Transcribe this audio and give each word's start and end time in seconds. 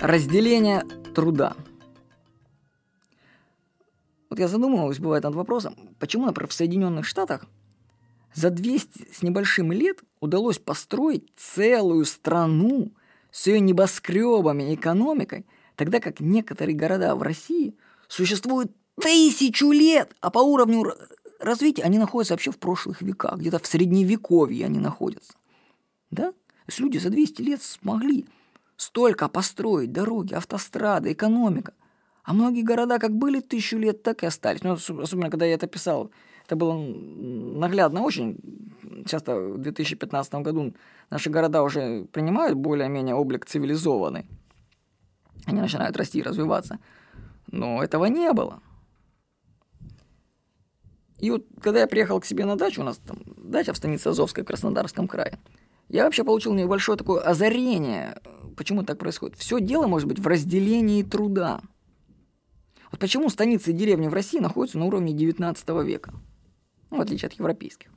Разделение 0.00 0.84
труда. 1.12 1.56
Вот 4.30 4.38
я 4.38 4.46
задумываюсь, 4.46 5.00
бывает, 5.00 5.24
над 5.24 5.34
вопросом, 5.34 5.74
почему, 5.98 6.26
например, 6.26 6.48
в 6.48 6.52
Соединенных 6.52 7.04
Штатах 7.04 7.46
за 8.32 8.50
200 8.50 9.12
с 9.12 9.22
небольшим 9.22 9.72
лет 9.72 9.98
удалось 10.20 10.58
построить 10.58 11.26
целую 11.36 12.04
страну 12.04 12.92
с 13.32 13.48
ее 13.48 13.58
небоскребами 13.58 14.70
и 14.70 14.76
экономикой, 14.76 15.46
тогда 15.74 15.98
как 15.98 16.20
некоторые 16.20 16.76
города 16.76 17.16
в 17.16 17.22
России 17.22 17.74
существуют 18.06 18.70
тысячу 19.00 19.72
лет, 19.72 20.14
а 20.20 20.30
по 20.30 20.38
уровню 20.38 20.94
развития 21.40 21.82
они 21.82 21.98
находятся 21.98 22.34
вообще 22.34 22.52
в 22.52 22.58
прошлых 22.58 23.02
веках, 23.02 23.38
где-то 23.40 23.58
в 23.58 23.66
средневековье 23.66 24.66
они 24.66 24.78
находятся. 24.78 25.32
Да? 26.12 26.30
То 26.30 26.68
есть 26.68 26.78
люди 26.78 26.98
за 26.98 27.10
200 27.10 27.42
лет 27.42 27.62
смогли 27.62 28.26
столько 28.78 29.28
построить 29.28 29.92
дороги, 29.92 30.32
автострады, 30.32 31.12
экономика. 31.12 31.74
А 32.22 32.32
многие 32.32 32.62
города 32.62 32.98
как 32.98 33.12
были 33.12 33.40
тысячу 33.40 33.76
лет, 33.76 34.02
так 34.02 34.22
и 34.22 34.26
остались. 34.26 34.62
Ну, 34.62 34.72
особенно, 34.72 35.30
когда 35.30 35.44
я 35.44 35.54
это 35.54 35.66
писал, 35.66 36.10
это 36.46 36.56
было 36.56 36.74
наглядно 36.78 38.02
очень. 38.02 38.38
Часто 39.06 39.36
в 39.36 39.58
2015 39.58 40.34
году 40.34 40.74
наши 41.10 41.28
города 41.28 41.62
уже 41.62 42.06
принимают 42.12 42.56
более-менее 42.56 43.14
облик 43.14 43.46
цивилизованный. 43.46 44.26
Они 45.46 45.60
начинают 45.60 45.96
расти 45.96 46.20
и 46.20 46.22
развиваться. 46.22 46.78
Но 47.50 47.82
этого 47.82 48.04
не 48.06 48.32
было. 48.32 48.60
И 51.18 51.30
вот 51.30 51.46
когда 51.60 51.80
я 51.80 51.86
приехал 51.88 52.20
к 52.20 52.26
себе 52.26 52.44
на 52.44 52.56
дачу, 52.56 52.82
у 52.82 52.84
нас 52.84 52.98
там 52.98 53.18
дача 53.36 53.72
в 53.72 53.76
станице 53.76 54.08
Азовской 54.08 54.44
в 54.44 54.46
Краснодарском 54.46 55.08
крае, 55.08 55.38
я 55.88 56.04
вообще 56.04 56.22
получил 56.22 56.52
небольшое 56.52 56.98
такое 56.98 57.22
озарение. 57.22 58.20
Почему 58.58 58.82
так 58.82 58.98
происходит? 58.98 59.38
Все 59.38 59.60
дело 59.60 59.86
может 59.86 60.08
быть 60.08 60.18
в 60.18 60.26
разделении 60.26 61.04
труда. 61.04 61.60
Вот 62.90 62.98
почему 62.98 63.28
станицы 63.28 63.70
и 63.70 63.72
деревни 63.72 64.08
в 64.08 64.14
России 64.14 64.40
находятся 64.40 64.78
на 64.78 64.86
уровне 64.86 65.12
19 65.12 65.68
века, 65.84 66.12
ну, 66.90 66.96
в 66.96 67.00
отличие 67.00 67.28
от 67.28 67.34
европейских. 67.34 67.88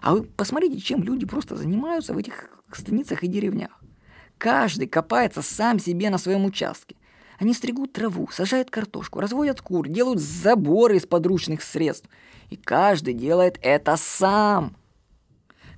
А 0.00 0.14
вы 0.14 0.22
посмотрите, 0.22 0.80
чем 0.80 1.02
люди 1.02 1.26
просто 1.26 1.54
занимаются 1.56 2.14
в 2.14 2.16
этих 2.16 2.48
станицах 2.72 3.24
и 3.24 3.28
деревнях. 3.28 3.78
Каждый 4.38 4.88
копается 4.88 5.42
сам 5.42 5.78
себе 5.78 6.08
на 6.08 6.16
своем 6.16 6.46
участке. 6.46 6.96
Они 7.38 7.52
стригут 7.52 7.92
траву, 7.92 8.26
сажают 8.32 8.70
картошку, 8.70 9.20
разводят 9.20 9.60
кур, 9.60 9.86
делают 9.86 10.18
заборы 10.18 10.96
из 10.96 11.04
подручных 11.04 11.62
средств. 11.62 12.08
И 12.48 12.56
каждый 12.56 13.12
делает 13.12 13.58
это 13.60 13.98
сам. 13.98 14.76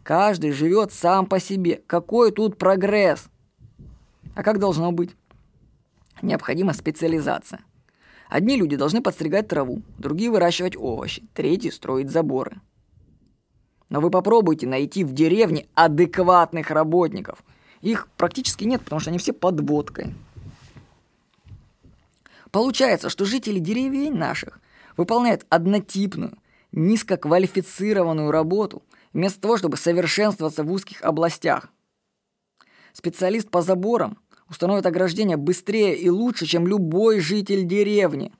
Каждый 0.04 0.52
живет 0.52 0.92
сам 0.92 1.26
по 1.26 1.40
себе. 1.40 1.82
Какой 1.88 2.30
тут 2.30 2.56
прогресс? 2.56 3.28
А 4.36 4.42
как 4.42 4.58
должно 4.58 4.92
быть? 4.92 5.16
Необходима 6.20 6.74
специализация. 6.74 7.64
Одни 8.28 8.56
люди 8.56 8.76
должны 8.76 9.00
подстригать 9.00 9.48
траву, 9.48 9.82
другие 9.96 10.30
выращивать 10.30 10.76
овощи, 10.76 11.26
третьи 11.32 11.70
строить 11.70 12.10
заборы. 12.10 12.60
Но 13.88 14.00
вы 14.00 14.10
попробуйте 14.10 14.66
найти 14.66 15.04
в 15.04 15.12
деревне 15.12 15.66
адекватных 15.74 16.70
работников. 16.70 17.42
Их 17.80 18.08
практически 18.18 18.64
нет, 18.64 18.82
потому 18.82 19.00
что 19.00 19.08
они 19.08 19.18
все 19.18 19.32
под 19.32 19.60
водкой. 19.66 20.14
Получается, 22.50 23.08
что 23.08 23.24
жители 23.24 23.58
деревень 23.58 24.14
наших 24.14 24.60
выполняют 24.98 25.46
однотипную, 25.48 26.36
низкоквалифицированную 26.72 28.30
работу, 28.30 28.82
вместо 29.14 29.40
того, 29.40 29.56
чтобы 29.56 29.78
совершенствоваться 29.78 30.62
в 30.62 30.70
узких 30.70 31.00
областях. 31.00 31.70
Специалист 32.92 33.48
по 33.50 33.62
заборам 33.62 34.18
установит 34.48 34.86
ограждение 34.86 35.36
быстрее 35.36 35.96
и 35.96 36.08
лучше, 36.08 36.46
чем 36.46 36.66
любой 36.66 37.20
житель 37.20 37.66
деревни. 37.66 38.32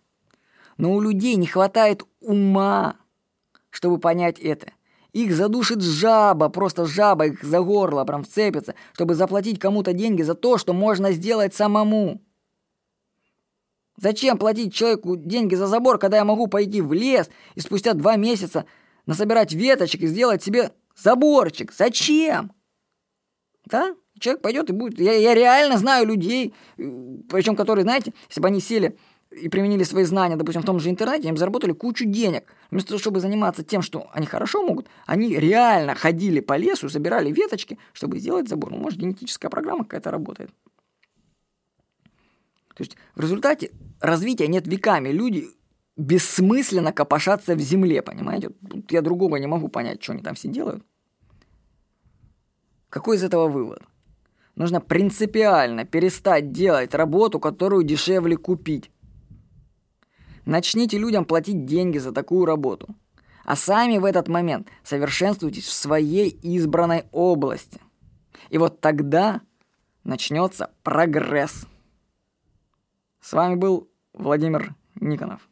Но 0.77 0.95
у 0.95 1.01
людей 1.01 1.37
не 1.37 1.47
хватает 1.47 2.03
ума, 2.21 2.97
чтобы 3.71 3.99
понять 3.99 4.39
это. 4.39 4.72
Их 5.12 5.34
задушит 5.34 5.81
жаба, 5.81 6.50
просто 6.50 6.84
жаба 6.84 7.27
их 7.27 7.43
за 7.43 7.62
горло 7.62 8.05
прям 8.05 8.22
вцепится, 8.25 8.75
чтобы 8.93 9.15
заплатить 9.15 9.59
кому-то 9.59 9.94
деньги 9.94 10.22
за 10.22 10.34
то, 10.34 10.59
что 10.59 10.75
можно 10.75 11.12
сделать 11.12 11.55
самому. 11.55 12.21
Зачем 13.97 14.37
платить 14.37 14.75
человеку 14.75 15.17
деньги 15.17 15.55
за 15.55 15.67
забор, 15.67 15.99
когда 15.99 16.19
я 16.19 16.25
могу 16.25 16.49
пойти 16.49 16.83
в 16.83 16.93
лес 16.93 17.31
и 17.55 17.61
спустя 17.61 17.94
два 17.94 18.17
месяца 18.17 18.67
насобирать 19.06 19.55
веточек 19.55 20.03
и 20.03 20.06
сделать 20.06 20.43
себе 20.43 20.73
заборчик? 20.94 21.73
Зачем? 21.73 22.53
Да? 23.65 23.94
Человек 24.19 24.43
пойдет 24.43 24.71
и 24.71 24.72
будет... 24.72 24.99
Я, 24.99 25.12
я 25.12 25.34
реально 25.34 25.78
знаю 25.78 26.06
людей, 26.06 26.54
причем 26.77 27.56
которые, 27.56 27.82
знаете, 27.82 28.12
если 28.28 28.41
бы 28.41 28.49
они 28.49 28.60
сели 28.60 28.97
и 29.31 29.49
применили 29.49 29.82
свои 29.82 30.04
знания, 30.04 30.37
допустим, 30.37 30.62
в 30.62 30.66
том 30.66 30.81
же 30.81 30.88
интернете, 30.88 31.28
им 31.28 31.37
заработали 31.37 31.72
кучу 31.72 32.04
денег. 32.06 32.44
Вместо 32.71 32.91
того, 32.91 32.99
чтобы 32.99 33.21
заниматься 33.21 33.62
тем, 33.62 33.82
что 33.82 34.09
они 34.12 34.26
хорошо 34.26 34.62
могут, 34.66 34.88
они 35.06 35.37
реально 35.37 35.94
ходили 35.94 36.41
по 36.41 36.56
лесу, 36.56 36.88
собирали 36.88 37.31
веточки, 37.31 37.78
чтобы 37.93 38.19
сделать 38.19 38.49
забор. 38.49 38.71
Ну, 38.71 38.78
может, 38.78 38.99
генетическая 38.99 39.50
программа 39.50 39.84
какая-то 39.84 40.10
работает. 40.10 40.50
То 42.75 42.82
есть 42.82 42.97
в 43.15 43.21
результате 43.21 43.72
развития 44.00 44.49
нет 44.49 44.66
веками. 44.66 45.09
Люди 45.09 45.49
бессмысленно 45.97 46.93
копошатся 46.93 47.55
в 47.55 47.60
земле, 47.60 48.03
понимаете? 48.03 48.50
Тут 48.71 48.93
я 48.93 49.03
другого 49.03 49.37
не 49.37 49.47
могу 49.47 49.69
понять, 49.69 50.03
что 50.03 50.12
они 50.12 50.22
там 50.22 50.34
все 50.34 50.49
делают. 50.49 50.84
Какой 52.91 53.16
из 53.16 53.25
этого 53.25 53.49
вывод? 53.49 53.82
Нужно 54.56 54.81
принципиально 54.81 55.84
перестать 55.84 56.50
делать 56.50 56.94
работу, 56.94 57.39
которую 57.39 57.84
дешевле 57.84 58.39
купить. 58.39 58.91
Начните 60.47 60.99
людям 60.99 61.27
платить 61.27 61.67
деньги 61.67 61.99
за 61.99 62.12
такую 62.12 62.47
работу. 62.47 62.89
А 63.44 63.55
сами 63.55 63.99
в 63.99 64.05
этот 64.05 64.28
момент 64.28 64.69
совершенствуйтесь 64.83 65.67
в 65.67 65.72
своей 65.72 66.31
избранной 66.31 67.05
области. 67.12 67.81
И 68.49 68.59
вот 68.59 68.81
тогда 68.81 69.43
начнется 70.05 70.71
прогресс. 70.83 71.67
С 73.21 73.33
вами 73.34 73.56
был 73.56 73.91
Владимир 74.15 74.75
Никонов. 74.94 75.47